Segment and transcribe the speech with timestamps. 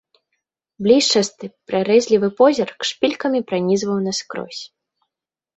[0.85, 4.61] Блішчасты прарэзлівы позірк шпількамі пранізваў наскрозь.